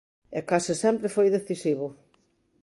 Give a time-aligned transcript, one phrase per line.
[0.37, 1.87] E case sempre foi decisivo.